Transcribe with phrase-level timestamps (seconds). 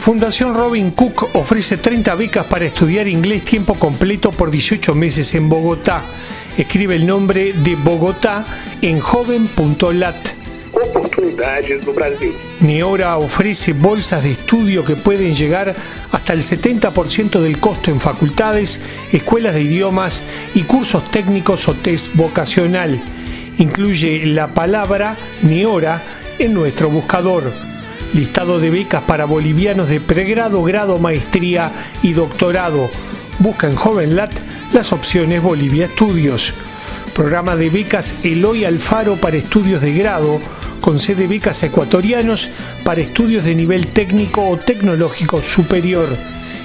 [0.00, 5.50] Fundación Robin Cook ofrece 30 becas para estudiar inglés tiempo completo por 18 meses en
[5.50, 6.02] Bogotá.
[6.56, 8.46] Escribe el nombre de Bogotá
[8.80, 10.16] en joven.lat.
[10.72, 12.32] Oportunidades no Brasil.
[12.60, 15.76] Neora ofrece bolsas de estudio que pueden llegar
[16.10, 18.80] hasta el 70% del costo en facultades,
[19.12, 20.22] escuelas de idiomas
[20.54, 22.98] y cursos técnicos o test vocacional.
[23.58, 26.00] Incluye la palabra Neora
[26.38, 27.69] en nuestro buscador
[28.14, 31.70] listado de becas para bolivianos de pregrado, grado, maestría
[32.02, 32.90] y doctorado.
[33.38, 34.32] Busca en JovenLat
[34.72, 36.54] las opciones Bolivia Estudios.
[37.14, 40.40] Programa de becas Eloy Alfaro para estudios de grado,
[40.80, 42.50] con sede becas ecuatorianos
[42.84, 46.08] para estudios de nivel técnico o tecnológico superior.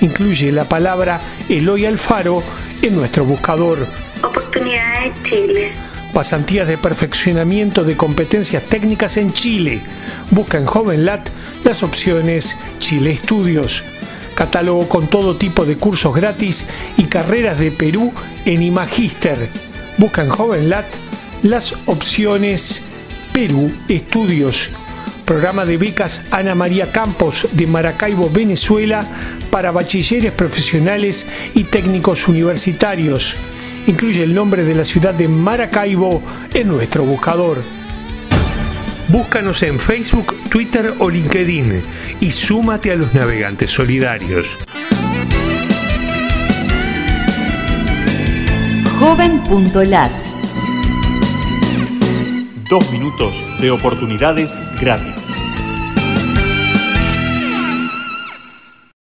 [0.00, 2.42] Incluye la palabra Eloy Alfaro
[2.82, 3.86] en nuestro buscador.
[4.22, 5.87] Oportunidades Chile.
[6.12, 9.80] Pasantías de perfeccionamiento de competencias técnicas en Chile.
[10.30, 11.28] Busca en JovenLat
[11.64, 13.84] las opciones Chile Estudios.
[14.34, 18.12] Catálogo con todo tipo de cursos gratis y carreras de Perú
[18.46, 19.50] en Imagister.
[19.98, 20.86] Busca en JovenLat
[21.42, 22.82] las opciones
[23.32, 24.70] Perú Estudios.
[25.24, 29.04] Programa de becas Ana María Campos de Maracaibo, Venezuela,
[29.50, 33.36] para bachilleres profesionales y técnicos universitarios
[33.88, 36.22] incluye el nombre de la ciudad de Maracaibo
[36.52, 37.62] en nuestro buscador.
[39.08, 41.82] Búscanos en Facebook, Twitter o LinkedIn
[42.20, 44.46] y súmate a los navegantes solidarios.
[49.00, 50.12] Joven.lat
[52.68, 53.32] Dos minutos
[53.62, 55.37] de oportunidades gratis.